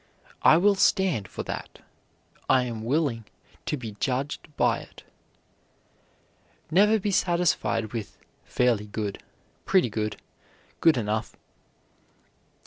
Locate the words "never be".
6.71-7.11